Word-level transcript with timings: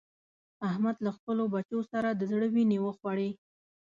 احمد 0.69 0.95
له 1.05 1.11
خپلو 1.17 1.43
بچو 1.53 1.79
سره 1.91 2.09
د 2.13 2.21
زړه 2.31 2.47
وينې 2.53 2.77
وخوړې. 2.81 3.29